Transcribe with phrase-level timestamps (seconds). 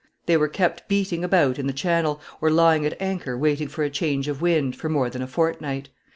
[0.25, 3.89] They were kept beating about in the Channel, or lying at anchor waiting for a
[3.91, 5.89] change of wind, for more than a fortnight.